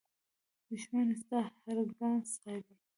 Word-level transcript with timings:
دښمن 0.69 1.07
ستا 1.21 1.39
هر 1.63 1.77
ګام 1.97 2.19
څاري 2.33 2.73